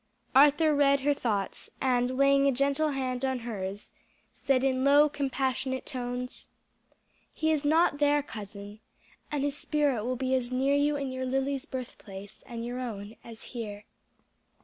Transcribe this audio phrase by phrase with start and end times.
[0.33, 3.91] Arthur read her thoughts, and laying a gentle hand on hers,
[4.33, 6.47] said in low compassionate tones:
[7.31, 8.79] "He is not there, cousin,
[9.31, 13.15] and his spirit will be as near you in your Lily's birthplace, and your own,
[13.23, 13.83] as here.